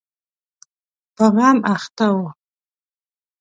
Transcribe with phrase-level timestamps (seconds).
[1.15, 2.17] په غم اخته و.